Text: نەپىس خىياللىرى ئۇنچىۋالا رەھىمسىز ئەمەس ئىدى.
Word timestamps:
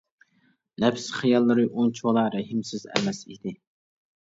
نەپىس 0.83 1.05
خىياللىرى 1.17 1.67
ئۇنچىۋالا 1.69 2.25
رەھىمسىز 2.39 2.91
ئەمەس 2.91 3.23
ئىدى. 3.31 3.57